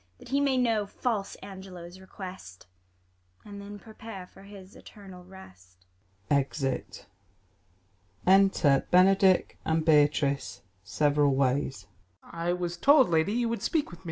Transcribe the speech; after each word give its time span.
That 0.17 0.29
he 0.29 0.41
may 0.41 0.57
know 0.57 0.87
fiilse 0.87 1.35
Angelo' 1.43 1.83
s 1.85 1.99
request, 1.99 2.65
And 3.45 3.61
then 3.61 3.77
prepare 3.77 4.25
for 4.25 4.41
his 4.41 4.75
eternal 4.75 5.23
rest. 5.23 5.85
\_Exit. 6.31 7.05
Enter 8.25 8.87
Benedick 8.89 9.59
and 9.63 9.85
Beatrice, 9.85 10.63
several 10.83 11.35
tvays. 11.35 11.85
Ben. 12.23 12.31
I 12.33 12.51
was 12.53 12.77
told, 12.77 13.09
lady, 13.09 13.33
you 13.33 13.47
would 13.49 13.61
speak 13.61 13.91
with 13.91 13.99
me. 13.99 13.99